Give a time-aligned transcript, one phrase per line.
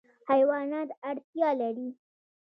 [0.29, 1.89] حیوانات اړتیا لري.